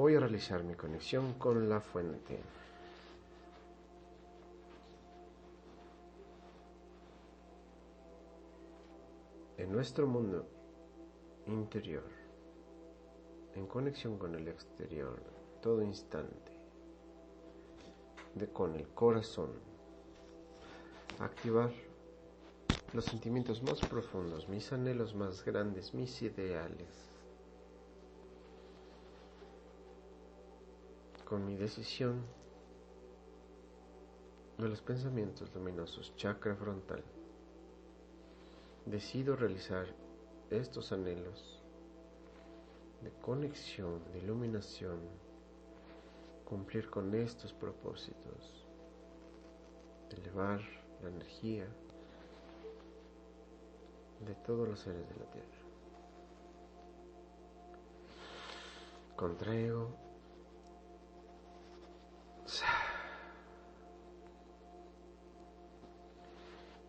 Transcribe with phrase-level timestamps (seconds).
[0.00, 2.40] voy a realizar mi conexión con la fuente.
[9.58, 10.46] En nuestro mundo
[11.46, 12.08] interior,
[13.54, 15.22] en conexión con el exterior,
[15.60, 16.52] todo instante,
[18.34, 19.50] de con el corazón,
[21.18, 21.72] activar
[22.94, 27.09] los sentimientos más profundos, mis anhelos más grandes, mis ideales.
[31.30, 32.24] Con mi decisión
[34.58, 37.04] de los pensamientos luminosos, chakra frontal,
[38.84, 39.86] decido realizar
[40.50, 41.62] estos anhelos
[43.00, 44.98] de conexión, de iluminación,
[46.44, 48.66] cumplir con estos propósitos,
[50.10, 50.60] elevar
[51.00, 51.68] la energía
[54.26, 55.58] de todos los seres de la Tierra.
[59.14, 60.09] Contraigo.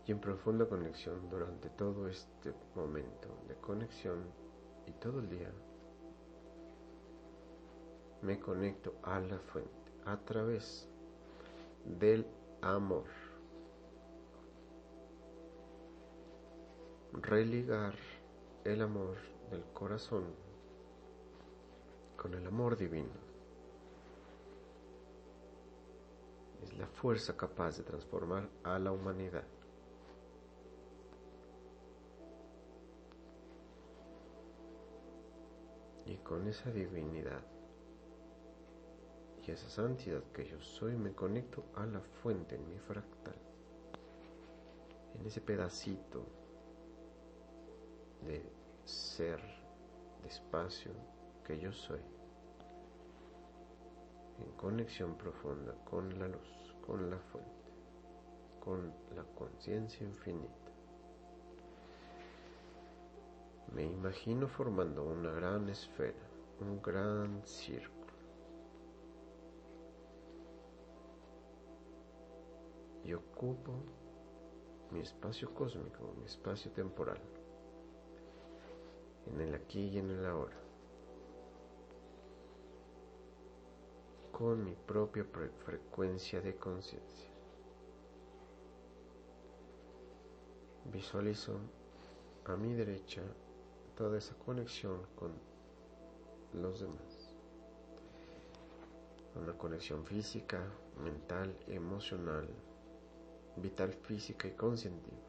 [0.06, 4.24] Y en profunda conexión durante todo este momento de conexión
[4.88, 5.52] y todo el día,
[8.22, 10.88] me conecto a la fuente a través
[12.00, 12.26] del
[12.62, 13.06] amor.
[17.14, 17.94] religar
[18.64, 19.18] el amor
[19.50, 20.24] del corazón
[22.16, 23.32] con el amor divino.
[26.64, 29.44] Es la fuerza capaz de transformar a la humanidad.
[36.12, 37.42] Y con esa divinidad
[39.48, 43.38] y esa santidad que yo soy, me conecto a la fuente en mi fractal,
[45.18, 46.26] en ese pedacito
[48.28, 48.44] de
[48.84, 49.40] ser,
[50.22, 50.92] de espacio
[51.45, 52.02] que yo soy,
[54.38, 57.72] en conexión profunda con la luz, con la fuente,
[58.59, 60.61] con la conciencia infinita.
[63.74, 66.20] Me imagino formando una gran esfera,
[66.59, 68.12] un gran círculo.
[73.04, 73.74] Y ocupo
[74.92, 77.20] mi espacio cósmico, mi espacio temporal
[79.28, 80.58] en el aquí y en el ahora,
[84.31, 85.26] con mi propia
[85.66, 87.30] frecuencia de conciencia.
[90.86, 91.58] Visualizo
[92.46, 93.22] a mi derecha
[94.01, 95.31] toda esa conexión con
[96.59, 97.35] los demás.
[99.35, 100.59] Una conexión física,
[101.03, 102.50] mental, emocional,
[103.57, 105.28] vital física y conscientiva.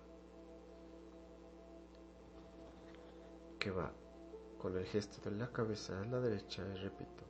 [3.59, 3.93] que va
[4.59, 7.25] con el gesto de la cabeza a la derecha y repito,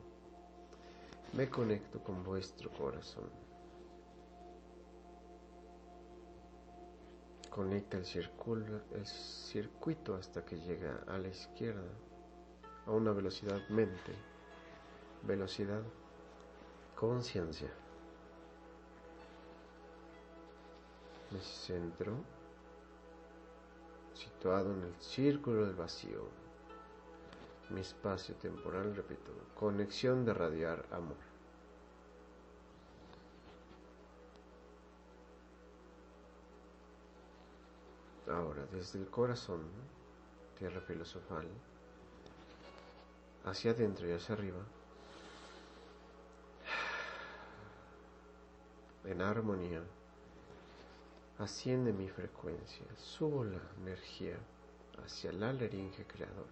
[1.33, 3.29] me conecto con vuestro corazón.
[7.53, 8.05] Conecta el,
[9.05, 11.87] circuito hasta que llega a la izquierda
[12.87, 14.15] a una velocidad mente,
[15.21, 15.83] velocidad
[16.95, 17.71] conciencia.
[21.29, 22.13] Me centro
[24.15, 26.27] situado en el círculo del vacío.
[27.69, 31.32] Mi espacio temporal, repito, conexión de radiar amor.
[38.33, 39.61] Ahora, desde el corazón,
[40.57, 41.45] tierra filosofal,
[43.45, 44.63] hacia adentro y hacia arriba,
[49.05, 49.83] en armonía,
[51.37, 54.37] asciende mi frecuencia, subo la energía
[55.05, 56.47] hacia la laringe creador.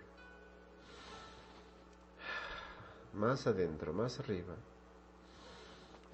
[3.13, 4.53] Más adentro, más arriba,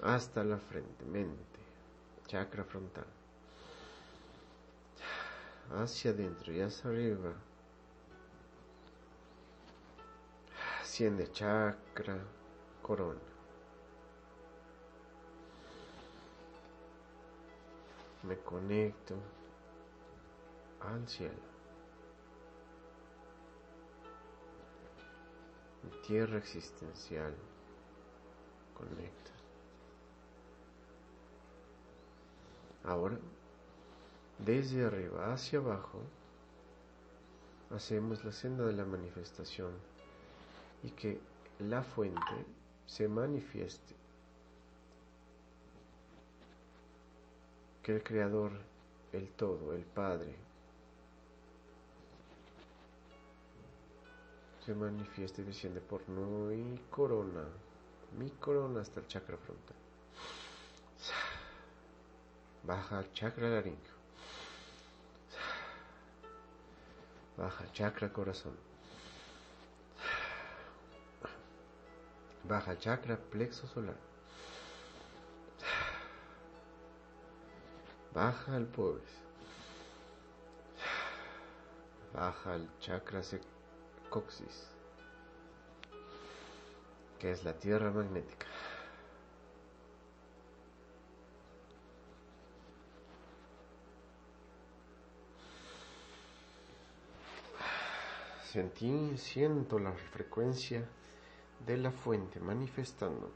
[0.02, 1.60] hasta la frente, mente,
[2.26, 3.17] chakra frontal.
[5.70, 7.32] Hacia adentro y hacia arriba.
[10.80, 12.18] Asciende chakra,
[12.82, 13.28] corona.
[18.28, 19.14] me conecto
[20.80, 21.48] al cielo.
[26.06, 27.34] Tierra existencial
[28.74, 29.30] conecta.
[32.84, 33.18] Ahora,
[34.38, 36.00] desde arriba hacia abajo,
[37.70, 39.72] hacemos la senda de la manifestación
[40.82, 41.20] y que
[41.60, 42.46] la fuente
[42.86, 43.94] se manifieste
[47.82, 48.52] que el Creador,
[49.12, 50.34] el Todo, el Padre,
[54.64, 57.44] se manifieste y desciende por y corona
[58.16, 59.76] mi corona hasta el chakra frontal.
[62.62, 63.87] Baja al chakra laríngeo.
[67.38, 68.56] Baja chakra corazón.
[72.42, 73.94] Baja chakra plexo solar.
[78.12, 79.12] Baja al pubis.
[82.12, 83.22] Baja al chakra
[84.10, 84.66] coxis,
[87.20, 88.46] que es la tierra magnética.
[98.52, 100.82] Sentí, siento la frecuencia
[101.66, 103.34] de la fuente manifestándome,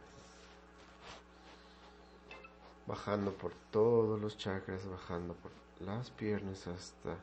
[2.86, 5.50] bajando por todos los chakras, bajando por
[5.86, 7.18] las piernas hasta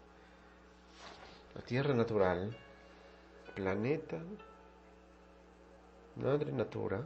[1.56, 2.56] la tierra natural,
[3.56, 4.22] planeta,
[6.16, 7.04] madre natura,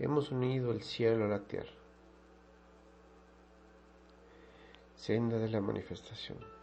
[0.00, 1.70] hemos unido el cielo a la tierra,
[4.96, 6.55] senda de la manifestación.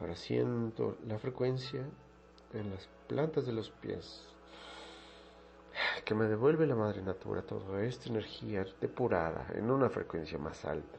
[0.00, 1.82] Ahora siento la frecuencia
[2.52, 4.26] en las plantas de los pies
[6.04, 10.98] que me devuelve la madre natura toda esta energía depurada en una frecuencia más alta.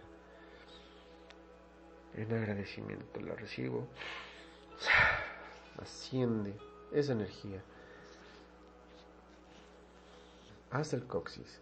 [2.15, 3.87] En agradecimiento la recibo.
[5.81, 6.57] Asciende
[6.91, 7.61] esa energía
[10.71, 11.59] hasta el coxis,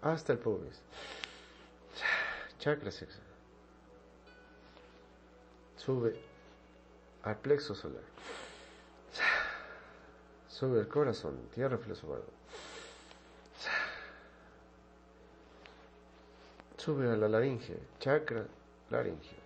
[0.00, 0.80] hasta el pubis,
[2.58, 3.33] chakra sexual
[5.84, 6.16] sube
[7.24, 8.02] al plexo solar,
[10.48, 12.22] sube el corazón, tierra filosofal,
[16.78, 18.46] sube a la laringe, chakra
[18.90, 19.36] laringe,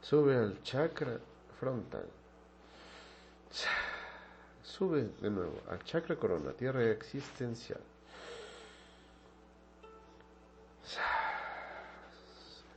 [0.00, 1.18] sube al chakra
[1.60, 2.06] frontal,
[4.62, 7.80] sube de nuevo al chakra corona, tierra existencial.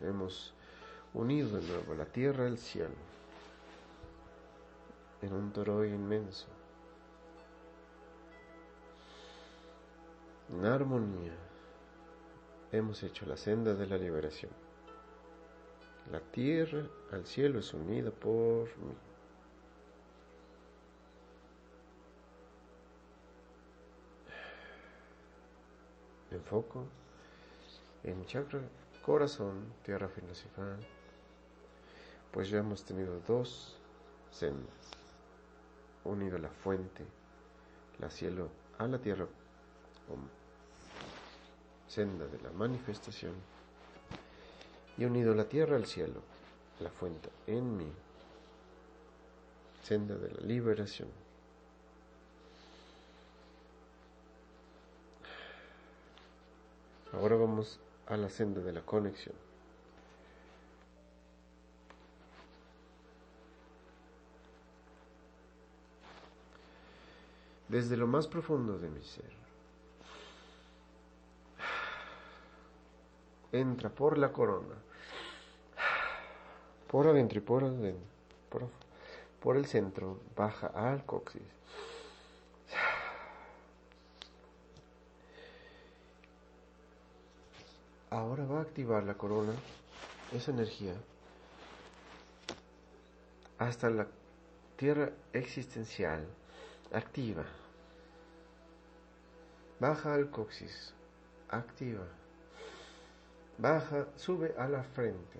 [0.04, 0.54] Hemos
[1.14, 2.96] unido de nuevo la tierra al cielo
[5.22, 6.48] en un toro inmenso,
[10.50, 11.34] en armonía.
[12.72, 14.52] Hemos hecho la senda de la liberación.
[16.12, 18.96] La tierra al cielo es unida por mí.
[26.32, 26.86] enfoco
[28.04, 28.62] en chakra
[29.02, 30.78] corazón, tierra filosofal,
[32.32, 33.78] pues ya hemos tenido dos
[34.32, 34.92] sendas,
[36.04, 37.04] unido la fuente,
[38.00, 39.28] la cielo a la tierra,
[41.88, 43.34] senda de la manifestación,
[44.98, 46.22] y unido la tierra al cielo,
[46.80, 47.92] la fuente en mí,
[49.84, 51.10] senda de la liberación.
[57.14, 59.36] Ahora vamos a la senda de la conexión.
[67.68, 69.32] Desde lo más profundo de mi ser,
[73.54, 74.76] entra por la corona,
[76.90, 78.06] por adentro y por adentro,
[78.50, 78.68] por,
[79.42, 81.61] por el centro, baja al coxis
[88.12, 89.54] Ahora va a activar la corona,
[90.34, 90.94] esa energía,
[93.58, 94.06] hasta la
[94.76, 96.28] tierra existencial,
[96.92, 97.46] activa.
[99.80, 100.94] Baja al coxis,
[101.48, 102.06] activa.
[103.58, 105.40] Baja, sube a la frente,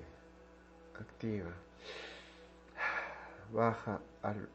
[0.98, 1.52] activa.
[3.52, 4.48] Baja al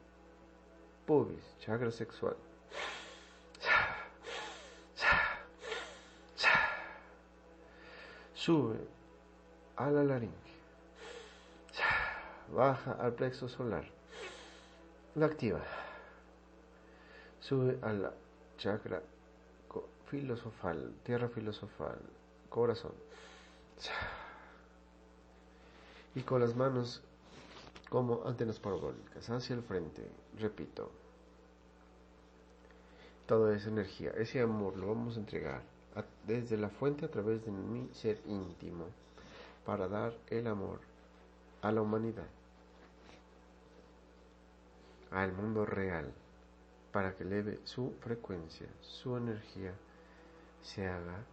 [1.05, 2.35] pubis, chakra sexual,
[8.47, 8.77] sube
[9.75, 10.53] a la laringe,
[12.55, 13.83] baja al plexo solar,
[15.15, 15.61] la activa,
[17.41, 18.13] sube a la
[18.57, 19.01] chakra
[20.05, 21.99] filosofal, tierra filosofal,
[22.47, 22.93] corazón,
[26.15, 27.01] y con las manos
[27.89, 30.89] como antenas parabólicas hacia el frente, repito,
[33.25, 35.76] toda esa energía, ese amor lo vamos a entregar
[36.25, 38.85] desde la fuente a través de mi ser íntimo
[39.65, 40.79] para dar el amor
[41.61, 42.27] a la humanidad,
[45.11, 46.13] al mundo real,
[46.91, 49.73] para que eleve su frecuencia, su energía,
[50.61, 51.23] se haga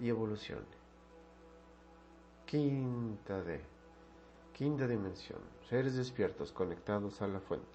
[0.00, 0.78] y evolucione.
[2.46, 3.60] Quinta D.
[4.52, 7.66] Quinta dimensión, seres despiertos conectados a la fuente.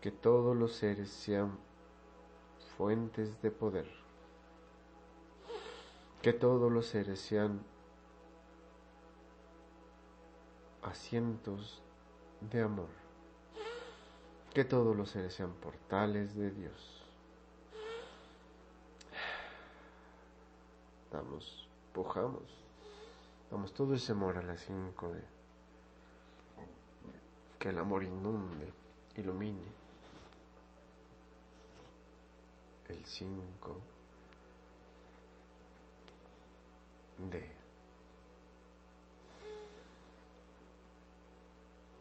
[0.00, 1.58] Que todos los seres sean
[2.80, 3.86] fuentes de poder.
[6.22, 7.60] Que todos los seres sean
[10.80, 11.82] asientos
[12.40, 12.88] de amor.
[14.54, 17.04] Que todos los seres sean portales de Dios.
[21.12, 22.64] Damos, pujamos,
[23.50, 25.22] damos todo ese amor a las cinco de
[27.58, 28.72] que el amor inunde,
[29.16, 29.79] ilumine.
[32.90, 33.76] El 5
[37.30, 37.60] de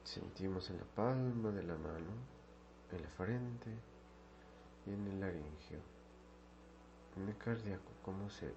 [0.04, 2.10] Sentimos en la palma de la mano,
[2.92, 3.70] en la frente
[4.88, 5.78] y en el laringio,
[7.18, 8.52] en el cardíaco, cómo se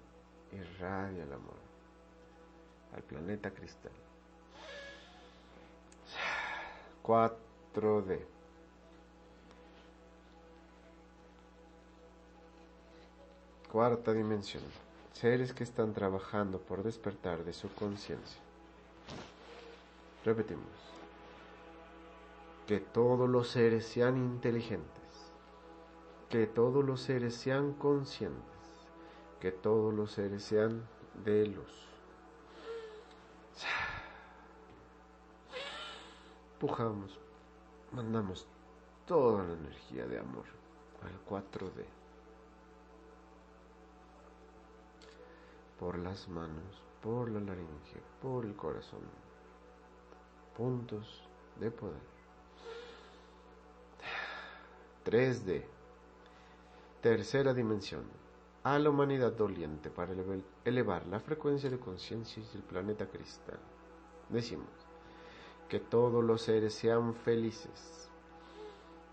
[0.51, 1.59] irradia el amor
[2.95, 3.91] al planeta cristal.
[7.03, 8.25] 4D.
[13.73, 14.61] Cuarta dimensión.
[15.13, 18.39] Seres que están trabajando por despertar de su conciencia.
[20.23, 20.67] Repetimos
[22.67, 25.31] que todos los seres sean inteligentes,
[26.29, 28.43] que todos los seres sean conscientes,
[29.39, 30.87] que todos los seres sean
[31.25, 31.87] de luz.
[36.59, 37.19] Pujamos,
[37.91, 38.45] mandamos
[39.07, 40.45] toda la energía de amor
[41.01, 42.02] al 4D.
[45.83, 49.01] Por las manos, por la laringe, por el corazón.
[50.55, 51.27] Puntos
[51.59, 51.99] de poder.
[55.05, 55.65] 3D.
[57.01, 58.05] Tercera dimensión.
[58.63, 60.13] A la humanidad doliente para
[60.63, 63.59] elevar la frecuencia de conciencia del planeta cristal.
[64.29, 64.69] Decimos
[65.67, 68.09] que todos los seres sean felices,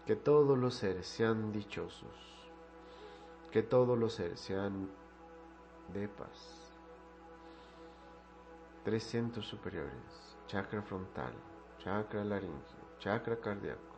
[0.07, 2.47] que todos los seres sean dichosos,
[3.51, 4.89] que todos los seres sean
[5.93, 6.60] de paz.
[8.85, 11.35] Tres centros superiores, chakra frontal,
[11.79, 13.91] chakra laringio, chakra cardíaco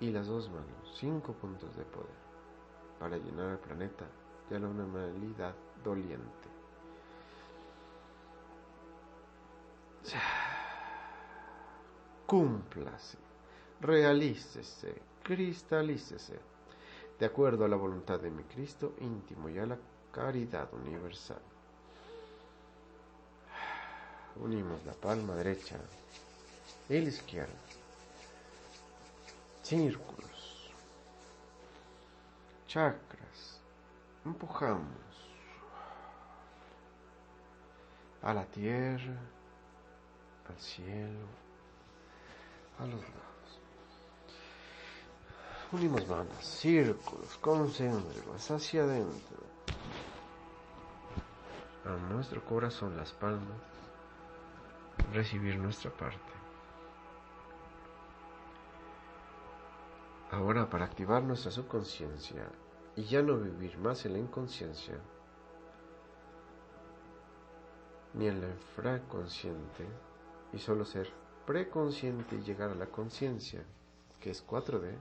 [0.00, 2.08] y las dos manos, cinco puntos de poder,
[2.98, 4.06] para llenar al planeta
[4.50, 6.48] de la normalidad doliente.
[12.26, 13.18] Cúmplase,
[13.80, 16.38] realícese, cristalícese,
[17.18, 19.78] de acuerdo a la voluntad de mi Cristo íntimo y a la
[20.12, 21.40] caridad universal.
[24.40, 25.76] Unimos la palma derecha
[26.88, 27.70] y la izquierda
[29.70, 30.72] círculos,
[32.66, 33.60] chakras,
[34.24, 34.82] empujamos
[38.20, 39.14] a la tierra,
[40.48, 41.24] al cielo,
[42.80, 43.60] a los lados.
[45.70, 49.38] Unimos manos, círculos concéntricos hacia adentro.
[51.84, 53.60] A nuestro corazón, las palmas,
[55.12, 56.32] recibir nuestra parte.
[60.30, 62.46] Ahora, para activar nuestra subconsciencia
[62.94, 64.98] y ya no vivir más en la inconsciencia,
[68.14, 69.86] ni en la infraconsciente,
[70.52, 71.10] y solo ser
[71.46, 73.62] preconsciente y llegar a la conciencia,
[74.20, 74.94] que es 4D,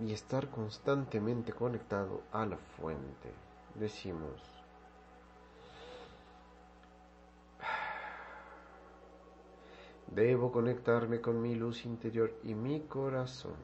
[0.00, 3.32] y estar constantemente conectado a la fuente,
[3.74, 4.55] decimos,
[10.16, 13.58] Debo conectarme con mi luz interior y mi corazón.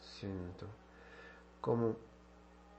[0.00, 0.64] Siento
[1.60, 1.96] como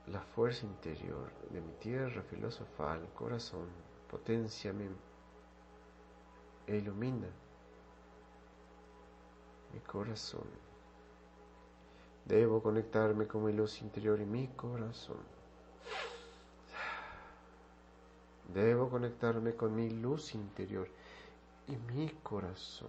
[0.06, 3.68] la fuerza interior de mi tierra filosofal, corazón,
[4.10, 4.72] potencia
[6.66, 7.28] e ilumina
[9.74, 10.48] mi corazón.
[12.24, 15.40] Debo conectarme con mi luz interior y mi corazón.
[18.54, 20.88] Debo conectarme con mi luz interior
[21.68, 22.88] y mi corazón.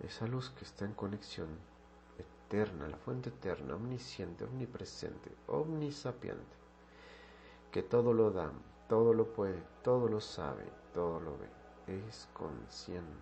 [0.00, 1.48] Esa luz que está en conexión
[2.18, 6.56] eterna, la fuente eterna, omnisciente, omnipresente, omnisapiente,
[7.72, 8.52] que todo lo da,
[8.88, 11.48] todo lo puede, todo lo sabe, todo lo ve,
[12.06, 13.18] es consciente.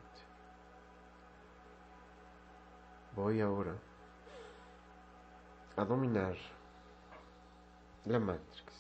[3.14, 3.74] Voy ahora
[5.76, 6.36] a dominar
[8.04, 8.72] la Matrix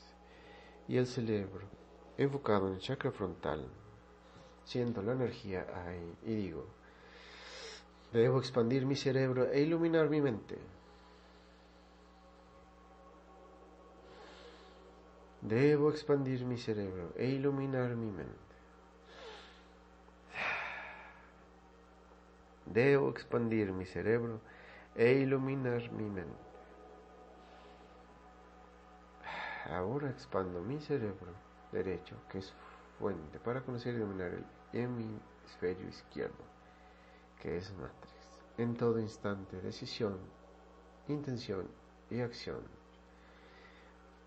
[0.88, 1.66] y el cerebro
[2.16, 3.66] enfocado en el chakra frontal.
[4.64, 6.66] Siento la energía ahí y digo,
[8.12, 10.56] Debo expandir mi cerebro e iluminar mi mente.
[15.42, 18.54] Debo expandir mi cerebro e iluminar mi mente.
[22.64, 24.40] Debo expandir mi cerebro
[24.94, 26.45] e iluminar mi mente.
[29.70, 31.32] Ahora expando mi cerebro
[31.72, 32.52] derecho, que es
[32.98, 36.44] fuente para conocer y dominar el hemisferio izquierdo,
[37.40, 38.12] que es matriz.
[38.58, 40.18] En todo instante, decisión,
[41.08, 41.66] intención
[42.10, 42.60] y acción.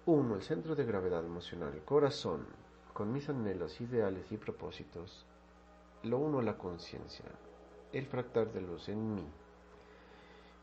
[0.06, 2.46] Uno, el centro de gravedad emocional, corazón,
[2.94, 5.26] con mis anhelos, ideales y propósitos.
[6.04, 7.26] Lo uno, la conciencia,
[7.94, 9.28] el fractal de luz en mí,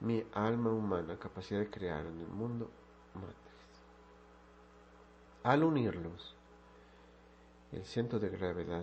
[0.01, 2.71] mi alma humana, capacidad de crear en el mundo
[3.15, 3.46] matriz.
[5.47, 6.35] Al unirlos,
[7.71, 8.83] el centro de gravedad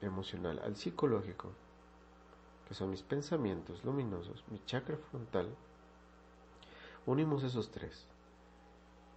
[0.00, 1.50] emocional al psicológico,
[2.68, 5.52] que son mis pensamientos luminosos, mi chakra frontal,
[7.04, 8.06] unimos esos tres,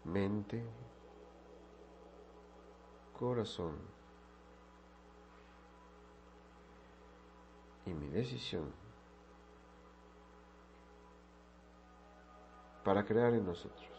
[0.06, 0.64] mente,
[3.20, 3.76] corazón
[7.86, 8.74] y mi decisión
[12.84, 13.97] para crear en nosotros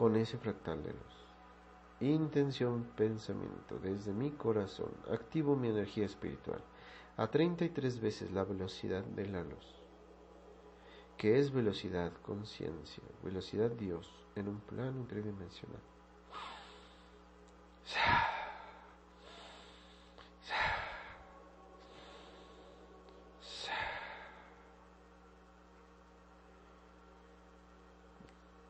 [0.00, 1.14] con ese fractal de luz.
[2.00, 6.62] Intención, pensamiento, desde mi corazón, activo mi energía espiritual
[7.18, 9.66] a 33 veces la velocidad de la luz,
[11.18, 15.82] que es velocidad conciencia, velocidad Dios en un plano tridimensional.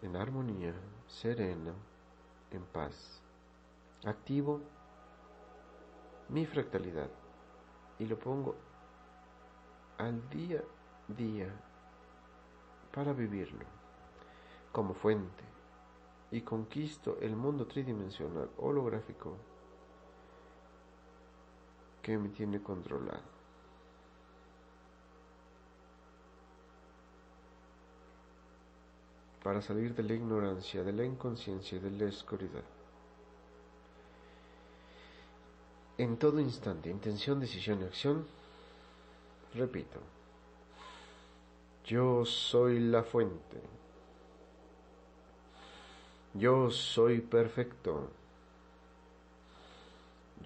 [0.03, 0.75] En armonía
[1.11, 1.75] serena,
[2.50, 3.21] en paz.
[4.05, 4.61] Activo
[6.29, 7.11] mi fractalidad
[7.99, 8.54] y lo pongo
[9.99, 10.63] al día
[11.08, 11.49] día
[12.93, 13.67] para vivirlo
[14.73, 15.45] como fuente
[16.30, 19.37] y conquisto el mundo tridimensional holográfico
[22.02, 23.40] que me tiene controlado.
[29.43, 32.65] Para salir de la ignorancia, de la inconsciencia y de la oscuridad.
[35.97, 38.26] En todo instante, intención, decisión y acción,
[39.55, 40.00] repito,
[41.85, 43.61] yo soy la fuente,
[46.35, 48.11] yo soy perfecto,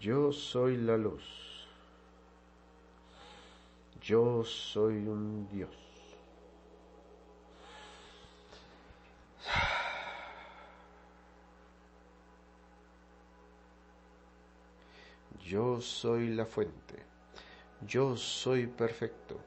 [0.00, 1.68] yo soy la luz,
[4.00, 5.93] yo soy un Dios.
[15.44, 17.02] Yo soy la fuente.
[17.86, 19.38] Yo soy perfecto.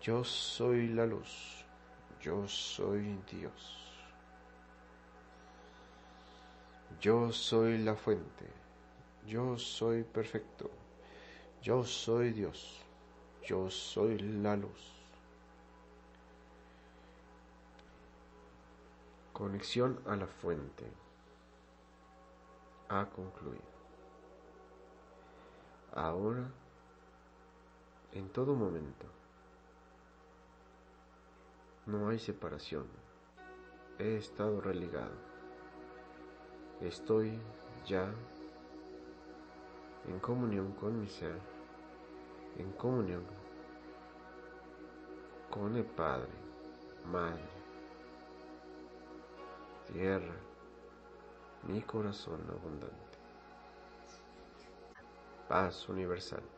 [0.00, 1.62] Yo soy la luz.
[2.22, 4.00] Yo soy Dios.
[7.02, 8.46] Yo soy la fuente.
[9.26, 10.70] Yo soy perfecto.
[11.62, 12.80] Yo soy Dios.
[13.44, 14.94] Yo soy la luz.
[19.34, 20.86] Conexión a la fuente.
[22.88, 23.79] Ha concluido
[25.94, 26.48] ahora,
[28.12, 29.06] en todo momento.
[31.86, 32.86] No hay separación.
[33.98, 35.14] He estado religado.
[36.80, 37.38] Estoy
[37.86, 38.12] ya
[40.06, 41.38] en comunión con mi ser,
[42.56, 43.24] en comunión
[45.50, 46.30] con el Padre,
[47.10, 47.42] Madre,
[49.92, 50.36] Tierra,
[51.66, 53.09] mi corazón abundante
[55.50, 56.50] paz universal.